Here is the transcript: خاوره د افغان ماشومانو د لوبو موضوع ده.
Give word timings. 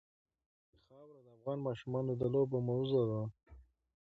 خاوره 0.85 1.21
د 1.25 1.27
افغان 1.37 1.59
ماشومانو 1.67 2.11
د 2.21 2.23
لوبو 2.33 2.57
موضوع 2.69 3.03
ده. 3.11 3.21